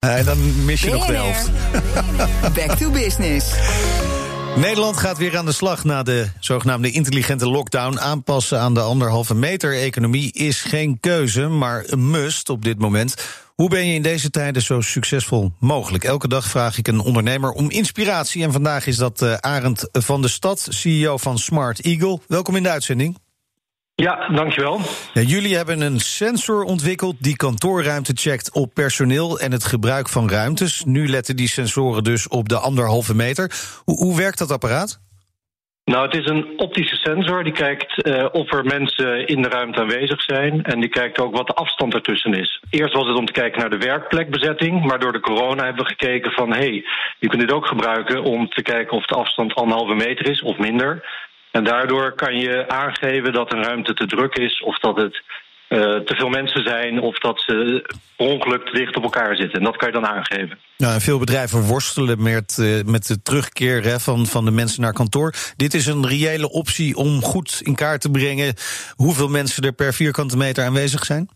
En 0.00 0.24
dan 0.24 0.64
mis 0.64 0.80
je 0.80 0.90
nog 0.90 1.06
de 1.06 1.12
helft. 1.12 1.50
Back 2.56 2.76
to 2.76 2.90
business. 2.90 3.54
Nederland 4.56 4.96
gaat 4.96 5.18
weer 5.18 5.36
aan 5.38 5.44
de 5.44 5.52
slag 5.52 5.84
na 5.84 6.02
de 6.02 6.28
zogenaamde 6.38 6.90
intelligente 6.90 7.48
lockdown. 7.48 7.98
Aanpassen 7.98 8.60
aan 8.60 8.74
de 8.74 8.80
anderhalve 8.80 9.34
meter 9.34 9.78
economie 9.78 10.32
is 10.32 10.62
geen 10.62 11.00
keuze, 11.00 11.48
maar 11.48 11.84
een 11.86 12.10
must 12.10 12.48
op 12.48 12.64
dit 12.64 12.78
moment. 12.78 13.14
Hoe 13.54 13.68
ben 13.68 13.86
je 13.86 13.94
in 13.94 14.02
deze 14.02 14.30
tijden 14.30 14.62
zo 14.62 14.80
succesvol 14.80 15.52
mogelijk? 15.58 16.04
Elke 16.04 16.28
dag 16.28 16.46
vraag 16.46 16.78
ik 16.78 16.88
een 16.88 17.00
ondernemer 17.00 17.50
om 17.50 17.70
inspiratie. 17.70 18.42
En 18.42 18.52
vandaag 18.52 18.86
is 18.86 18.96
dat 18.96 19.22
eh, 19.22 19.34
Arend 19.34 19.88
van 19.92 20.22
de 20.22 20.28
Stad, 20.28 20.66
CEO 20.70 21.16
van 21.16 21.38
Smart 21.38 21.80
Eagle. 21.80 22.20
Welkom 22.26 22.56
in 22.56 22.62
de 22.62 22.70
uitzending. 22.70 23.16
Ja, 24.00 24.28
dankjewel. 24.28 24.80
Ja, 25.12 25.20
jullie 25.20 25.56
hebben 25.56 25.80
een 25.80 26.00
sensor 26.00 26.62
ontwikkeld 26.62 27.16
die 27.18 27.36
kantoorruimte 27.36 28.12
checkt 28.14 28.52
op 28.52 28.74
personeel 28.74 29.38
en 29.38 29.52
het 29.52 29.64
gebruik 29.64 30.08
van 30.08 30.30
ruimtes. 30.30 30.84
Nu 30.84 31.08
letten 31.08 31.36
die 31.36 31.48
sensoren 31.48 32.04
dus 32.04 32.28
op 32.28 32.48
de 32.48 32.58
anderhalve 32.58 33.14
meter. 33.14 33.52
Hoe, 33.84 33.96
hoe 33.96 34.16
werkt 34.16 34.38
dat 34.38 34.50
apparaat? 34.50 35.00
Nou, 35.84 36.06
het 36.06 36.16
is 36.16 36.26
een 36.26 36.52
optische 36.56 36.96
sensor 36.96 37.44
die 37.44 37.52
kijkt 37.52 38.02
eh, 38.02 38.26
of 38.32 38.52
er 38.52 38.64
mensen 38.64 39.26
in 39.26 39.42
de 39.42 39.48
ruimte 39.48 39.80
aanwezig 39.80 40.22
zijn. 40.22 40.62
En 40.62 40.80
die 40.80 40.88
kijkt 40.88 41.18
ook 41.18 41.36
wat 41.36 41.46
de 41.46 41.54
afstand 41.54 41.94
ertussen 41.94 42.34
is. 42.34 42.62
Eerst 42.70 42.94
was 42.94 43.06
het 43.06 43.16
om 43.16 43.26
te 43.26 43.32
kijken 43.32 43.60
naar 43.60 43.70
de 43.70 43.86
werkplekbezetting. 43.86 44.84
Maar 44.84 44.98
door 44.98 45.12
de 45.12 45.20
corona 45.20 45.64
hebben 45.64 45.84
we 45.84 45.90
gekeken 45.90 46.32
van... 46.32 46.52
hé, 46.52 46.58
hey, 46.58 46.84
je 47.18 47.28
kunt 47.28 47.40
dit 47.40 47.52
ook 47.52 47.66
gebruiken 47.66 48.22
om 48.22 48.48
te 48.48 48.62
kijken 48.62 48.96
of 48.96 49.04
de 49.06 49.14
afstand 49.14 49.54
anderhalve 49.54 49.94
meter 49.94 50.30
is 50.30 50.42
of 50.42 50.58
minder. 50.58 51.02
En 51.50 51.64
daardoor 51.64 52.12
kan 52.12 52.36
je 52.36 52.68
aangeven 52.68 53.32
dat 53.32 53.52
een 53.52 53.62
ruimte 53.62 53.94
te 53.94 54.06
druk 54.06 54.34
is... 54.34 54.62
of 54.62 54.78
dat 54.78 54.96
het 54.96 55.22
eh, 55.70 55.78
te 55.78 56.14
veel 56.14 56.28
mensen 56.28 56.62
zijn 56.62 57.00
of 57.00 57.18
dat 57.18 57.40
ze 57.40 57.84
ongeluk 58.16 58.66
te 58.66 58.72
dicht 58.72 58.96
op 58.96 59.02
elkaar 59.02 59.36
zitten. 59.36 59.58
En 59.58 59.64
dat 59.64 59.76
kan 59.76 59.88
je 59.88 59.94
dan 59.94 60.06
aangeven. 60.06 60.58
Nou, 60.76 60.94
en 60.94 61.00
veel 61.00 61.18
bedrijven 61.18 61.60
worstelen 61.60 62.22
met, 62.22 62.58
eh, 62.60 62.84
met 62.84 63.06
de 63.06 63.22
terugkeer 63.22 64.00
van, 64.00 64.26
van 64.26 64.44
de 64.44 64.50
mensen 64.50 64.82
naar 64.82 64.92
kantoor. 64.92 65.34
Dit 65.56 65.74
is 65.74 65.86
een 65.86 66.06
reële 66.06 66.50
optie 66.50 66.96
om 66.96 67.22
goed 67.22 67.60
in 67.62 67.74
kaart 67.74 68.00
te 68.00 68.10
brengen 68.10 68.54
hoeveel 68.96 69.28
mensen 69.28 69.62
er 69.62 69.72
per 69.72 69.94
vierkante 69.94 70.36
meter 70.36 70.64
aanwezig 70.64 71.04
zijn? 71.04 71.28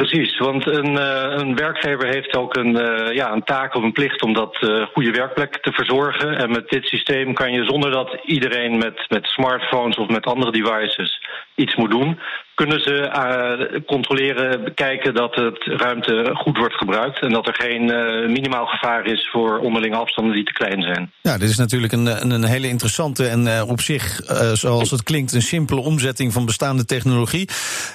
Precies, 0.00 0.38
want 0.38 0.66
een, 0.66 0.92
uh, 0.92 1.34
een 1.36 1.56
werkgever 1.56 2.06
heeft 2.06 2.36
ook 2.36 2.56
een, 2.56 2.76
uh, 2.76 3.12
ja, 3.12 3.32
een 3.32 3.44
taak 3.44 3.74
of 3.74 3.82
een 3.82 3.92
plicht 3.92 4.22
om 4.22 4.32
dat 4.32 4.56
uh, 4.60 4.86
goede 4.92 5.10
werkplek 5.10 5.58
te 5.62 5.72
verzorgen. 5.72 6.36
En 6.36 6.50
met 6.50 6.68
dit 6.68 6.86
systeem 6.86 7.34
kan 7.34 7.52
je 7.52 7.64
zonder 7.64 7.90
dat 7.90 8.18
iedereen 8.24 8.78
met, 8.78 9.04
met 9.08 9.26
smartphones 9.26 9.96
of 9.96 10.08
met 10.08 10.26
andere 10.26 10.52
devices 10.52 11.20
iets 11.54 11.76
moet 11.76 11.90
doen, 11.90 12.18
kunnen 12.54 12.80
ze 12.80 13.82
controleren, 13.86 14.64
bekijken 14.64 15.14
dat 15.14 15.34
het 15.34 15.64
ruimte 15.64 16.30
goed 16.34 16.58
wordt 16.58 16.74
gebruikt 16.74 17.20
en 17.20 17.30
dat 17.30 17.46
er 17.46 17.54
geen 17.54 17.84
minimaal 18.32 18.66
gevaar 18.66 19.06
is 19.06 19.28
voor 19.32 19.58
onderlinge 19.58 19.96
afstanden 19.96 20.34
die 20.34 20.44
te 20.44 20.52
klein 20.52 20.82
zijn. 20.82 21.12
Ja, 21.20 21.38
dit 21.38 21.48
is 21.48 21.56
natuurlijk 21.56 21.92
een, 21.92 22.30
een 22.30 22.44
hele 22.44 22.68
interessante 22.68 23.26
en 23.28 23.62
op 23.62 23.80
zich, 23.80 24.20
zoals 24.52 24.90
het 24.90 25.02
klinkt, 25.02 25.32
een 25.32 25.42
simpele 25.42 25.80
omzetting 25.80 26.32
van 26.32 26.46
bestaande 26.46 26.84
technologie. 26.84 27.48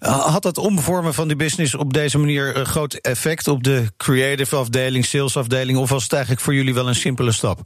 had 0.00 0.42
dat 0.42 0.58
omvormen 0.58 1.14
van 1.14 1.28
die 1.28 1.36
business 1.36 1.74
op 1.74 1.92
deze 1.92 2.18
manier 2.18 2.56
een 2.56 2.66
groot 2.66 2.94
effect 2.94 3.48
op 3.48 3.62
de 3.62 3.86
creative 3.96 4.56
afdeling, 4.56 5.04
salesafdeling, 5.04 5.78
of 5.78 5.90
was 5.90 6.02
het 6.02 6.12
eigenlijk 6.12 6.42
voor 6.42 6.54
jullie 6.54 6.74
wel 6.74 6.88
een 6.88 6.94
simpele 6.94 7.32
stap? 7.32 7.58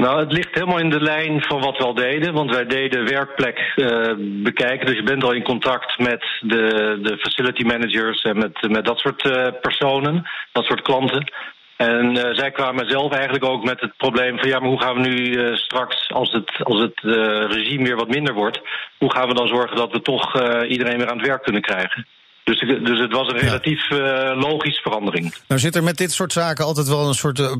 Nou, 0.00 0.18
het 0.18 0.32
ligt 0.32 0.54
helemaal 0.54 0.78
in 0.78 0.90
de 0.90 1.00
lijn 1.00 1.42
van 1.42 1.60
wat 1.60 1.78
we 1.78 1.84
al 1.84 1.94
deden. 1.94 2.32
Want 2.32 2.50
wij 2.50 2.66
deden 2.66 3.08
werkplek 3.08 3.72
uh, 3.76 4.12
bekijken. 4.18 4.86
Dus 4.86 4.96
je 4.96 5.02
bent 5.02 5.24
al 5.24 5.32
in 5.32 5.42
contact 5.42 5.98
met 5.98 6.24
de, 6.40 6.98
de 7.02 7.18
facility 7.18 7.62
managers 7.62 8.22
en 8.22 8.38
met, 8.38 8.68
met 8.68 8.84
dat 8.84 8.98
soort 8.98 9.24
uh, 9.24 9.46
personen, 9.60 10.26
dat 10.52 10.64
soort 10.64 10.82
klanten. 10.82 11.32
En 11.76 12.16
uh, 12.16 12.22
zij 12.32 12.50
kwamen 12.50 12.90
zelf 12.90 13.12
eigenlijk 13.12 13.44
ook 13.44 13.64
met 13.64 13.80
het 13.80 13.96
probleem 13.96 14.38
van 14.38 14.48
ja, 14.48 14.58
maar 14.58 14.68
hoe 14.68 14.82
gaan 14.82 15.02
we 15.02 15.08
nu 15.08 15.56
straks, 15.56 16.10
als 16.10 16.32
het, 16.32 16.50
als 16.62 16.80
het 16.80 17.00
regime 17.52 17.84
weer 17.84 17.96
wat 17.96 18.08
minder 18.08 18.34
wordt, 18.34 18.60
hoe 18.98 19.12
gaan 19.12 19.28
we 19.28 19.34
dan 19.34 19.48
zorgen 19.48 19.76
dat 19.76 19.92
we 19.92 20.02
toch 20.02 20.40
iedereen 20.66 20.98
weer 20.98 21.10
aan 21.10 21.18
het 21.18 21.26
werk 21.26 21.42
kunnen 21.42 21.62
krijgen? 21.62 22.06
Dus, 22.44 22.58
dus 22.60 23.00
het 23.00 23.12
was 23.12 23.28
een 23.28 23.38
relatief 23.38 23.88
ja. 23.88 24.30
uh, 24.32 24.40
logische 24.40 24.82
verandering. 24.82 25.34
Nou 25.48 25.60
zit 25.60 25.76
er 25.76 25.82
met 25.82 25.96
dit 25.96 26.12
soort 26.12 26.32
zaken 26.32 26.64
altijd 26.64 26.88
wel 26.88 27.08
een 27.08 27.14
soort 27.14 27.38
uh, 27.38 27.52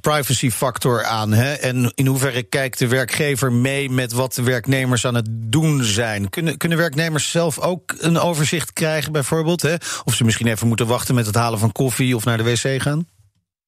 privacy 0.00 0.50
factor 0.50 1.04
aan. 1.04 1.32
Hè? 1.32 1.52
En 1.52 1.92
in 1.94 2.06
hoeverre 2.06 2.42
kijkt 2.42 2.78
de 2.78 2.88
werkgever 2.88 3.52
mee 3.52 3.90
met 3.90 4.12
wat 4.12 4.34
de 4.34 4.42
werknemers 4.42 5.06
aan 5.06 5.14
het 5.14 5.28
doen 5.30 5.84
zijn? 5.84 6.30
Kunnen, 6.30 6.56
kunnen 6.56 6.78
werknemers 6.78 7.30
zelf 7.30 7.58
ook 7.58 7.94
een 7.98 8.18
overzicht 8.18 8.72
krijgen 8.72 9.12
bijvoorbeeld? 9.12 9.62
Hè? 9.62 9.74
Of 10.04 10.14
ze 10.14 10.24
misschien 10.24 10.46
even 10.46 10.68
moeten 10.68 10.86
wachten 10.86 11.14
met 11.14 11.26
het 11.26 11.34
halen 11.34 11.58
van 11.58 11.72
koffie 11.72 12.16
of 12.16 12.24
naar 12.24 12.36
de 12.36 12.44
wc 12.44 12.82
gaan? 12.82 13.06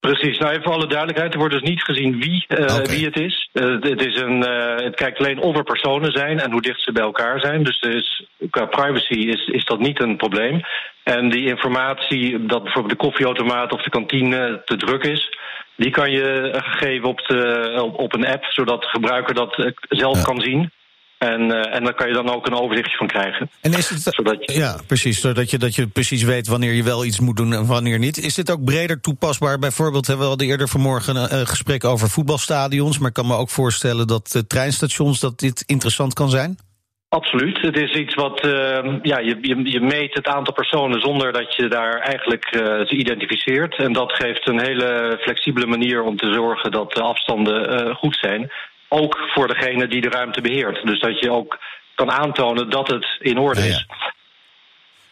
Precies, 0.00 0.38
nou 0.38 0.50
even 0.50 0.62
voor 0.62 0.72
alle 0.72 0.86
duidelijkheid, 0.86 1.32
er 1.32 1.38
wordt 1.38 1.54
dus 1.54 1.70
niet 1.70 1.82
gezien 1.82 2.18
wie, 2.20 2.44
uh, 2.48 2.58
okay. 2.58 2.84
wie 2.84 3.04
het 3.04 3.18
is. 3.20 3.48
Uh, 3.52 3.64
het, 3.80 4.06
is 4.06 4.20
een, 4.20 4.44
uh, 4.48 4.76
het 4.76 4.94
kijkt 4.94 5.18
alleen 5.18 5.38
of 5.38 5.56
er 5.56 5.62
personen 5.62 6.12
zijn 6.12 6.40
en 6.40 6.50
hoe 6.50 6.62
dicht 6.62 6.82
ze 6.82 6.92
bij 6.92 7.02
elkaar 7.02 7.40
zijn. 7.40 7.62
Dus 7.62 7.80
is, 7.80 8.26
qua 8.50 8.64
privacy 8.64 9.14
is, 9.14 9.46
is 9.46 9.64
dat 9.64 9.78
niet 9.78 10.00
een 10.00 10.16
probleem. 10.16 10.60
En 11.02 11.30
die 11.30 11.48
informatie 11.48 12.46
dat 12.46 12.62
bijvoorbeeld 12.62 12.98
de 12.98 13.06
koffieautomaat 13.06 13.72
of 13.72 13.82
de 13.82 13.90
kantine 13.90 14.62
te 14.64 14.76
druk 14.76 15.04
is, 15.04 15.38
die 15.76 15.90
kan 15.90 16.10
je 16.10 16.54
geven 16.60 17.08
op, 17.08 17.18
de, 17.26 17.72
op, 17.82 17.98
op 17.98 18.14
een 18.14 18.26
app, 18.26 18.44
zodat 18.44 18.82
de 18.82 18.88
gebruiker 18.88 19.34
dat 19.34 19.72
zelf 19.88 20.16
ja. 20.16 20.22
kan 20.22 20.40
zien. 20.40 20.70
En, 21.18 21.40
uh, 21.40 21.74
en 21.74 21.84
daar 21.84 21.94
kan 21.94 22.08
je 22.08 22.14
dan 22.14 22.34
ook 22.34 22.46
een 22.46 22.54
overzichtje 22.54 22.96
van 22.96 23.06
krijgen. 23.06 23.50
En 23.60 23.72
is 23.72 23.88
het, 23.88 24.14
zodat 24.14 24.36
je, 24.40 24.58
ja, 24.58 24.76
precies. 24.86 25.20
Zodat 25.20 25.50
je, 25.50 25.58
dat 25.58 25.74
je 25.74 25.86
precies 25.86 26.22
weet 26.22 26.46
wanneer 26.46 26.72
je 26.72 26.82
wel 26.82 27.04
iets 27.04 27.20
moet 27.20 27.36
doen 27.36 27.52
en 27.52 27.66
wanneer 27.66 27.98
niet. 27.98 28.18
Is 28.18 28.34
dit 28.34 28.50
ook 28.50 28.64
breder 28.64 29.00
toepasbaar? 29.00 29.58
Bijvoorbeeld 29.58 30.06
hebben 30.06 30.24
we 30.24 30.30
hadden 30.30 30.48
eerder 30.48 30.68
vanmorgen 30.68 31.16
een 31.16 31.40
uh, 31.40 31.46
gesprek 31.46 31.84
over 31.84 32.08
voetbalstadions. 32.08 32.98
Maar 32.98 33.08
ik 33.08 33.14
kan 33.14 33.26
me 33.26 33.36
ook 33.36 33.50
voorstellen 33.50 34.06
dat 34.06 34.32
uh, 34.36 34.42
treinstations 34.42 35.20
dat 35.20 35.38
dit 35.38 35.62
interessant 35.66 36.14
kan 36.14 36.30
zijn. 36.30 36.58
Absoluut. 37.08 37.60
Het 37.60 37.76
is 37.76 37.94
iets 37.94 38.14
wat, 38.14 38.44
uh, 38.44 38.52
ja, 39.02 39.18
je, 39.18 39.38
je, 39.40 39.70
je, 39.70 39.80
meet 39.80 40.14
het 40.14 40.26
aantal 40.26 40.54
personen 40.54 41.00
zonder 41.00 41.32
dat 41.32 41.54
je 41.54 41.68
daar 41.68 41.98
eigenlijk 42.00 42.54
uh, 42.54 42.62
ze 42.62 42.96
identificeert. 42.96 43.76
En 43.76 43.92
dat 43.92 44.12
geeft 44.12 44.48
een 44.48 44.60
hele 44.60 45.18
flexibele 45.20 45.66
manier 45.66 46.02
om 46.02 46.16
te 46.16 46.32
zorgen 46.32 46.70
dat 46.70 46.92
de 46.92 47.02
afstanden 47.02 47.88
uh, 47.88 47.94
goed 47.94 48.16
zijn 48.20 48.50
ook 48.88 49.16
voor 49.34 49.48
degene 49.48 49.88
die 49.88 50.00
de 50.00 50.08
ruimte 50.08 50.40
beheert. 50.40 50.86
Dus 50.86 51.00
dat 51.00 51.20
je 51.20 51.30
ook 51.30 51.58
kan 51.94 52.10
aantonen 52.10 52.70
dat 52.70 52.88
het 52.88 53.06
in 53.18 53.38
orde 53.38 53.60
is. 53.60 53.84
Ja. 53.88 54.12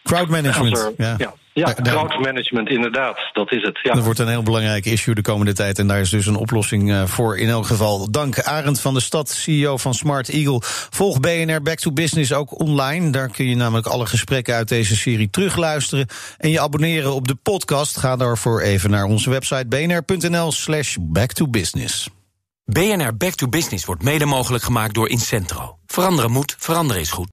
Crowdmanagement. 0.03 0.93
Ja, 0.97 1.15
ja, 1.17 1.33
ja 1.53 1.73
crowdmanagement, 1.73 2.69
inderdaad. 2.69 3.19
Dat 3.33 3.51
is 3.51 3.63
het. 3.63 3.79
Ja. 3.83 3.93
Dat 3.93 4.03
wordt 4.03 4.19
een 4.19 4.27
heel 4.27 4.43
belangrijk 4.43 4.85
issue 4.85 5.15
de 5.15 5.21
komende 5.21 5.53
tijd. 5.53 5.79
En 5.79 5.87
daar 5.87 5.99
is 5.99 6.09
dus 6.09 6.25
een 6.25 6.35
oplossing 6.35 6.89
uh, 6.89 7.03
voor 7.03 7.37
in 7.37 7.49
elk 7.49 7.65
geval. 7.65 8.11
Dank 8.11 8.39
Arend 8.39 8.81
van 8.81 8.93
de 8.93 8.99
Stad, 8.99 9.29
CEO 9.29 9.77
van 9.77 9.93
Smart 9.93 10.29
Eagle. 10.29 10.61
Volg 10.89 11.19
BNR 11.19 11.61
Back 11.61 11.79
to 11.79 11.91
Business 11.91 12.33
ook 12.33 12.59
online. 12.59 13.09
Daar 13.09 13.29
kun 13.29 13.45
je 13.45 13.55
namelijk 13.55 13.87
alle 13.87 14.05
gesprekken 14.05 14.55
uit 14.55 14.67
deze 14.67 14.95
serie 14.95 15.29
terugluisteren. 15.29 16.07
En 16.37 16.49
je 16.49 16.59
abonneren 16.59 17.13
op 17.13 17.27
de 17.27 17.35
podcast. 17.35 17.97
Ga 17.97 18.15
daarvoor 18.15 18.61
even 18.61 18.89
naar 18.89 19.05
onze 19.05 19.29
website 19.29 19.67
bnr.nl 19.67 20.51
slash 20.51 20.95
back 20.99 21.31
to 21.31 21.47
business. 21.47 22.09
BNR 22.69 23.17
Back 23.17 23.33
to 23.33 23.47
Business 23.47 23.85
wordt 23.85 24.03
mede 24.03 24.25
mogelijk 24.25 24.63
gemaakt 24.63 24.93
door 24.93 25.09
Incentro. 25.09 25.77
Veranderen 25.85 26.31
moet, 26.31 26.55
veranderen 26.57 27.01
is 27.01 27.11
goed. 27.11 27.25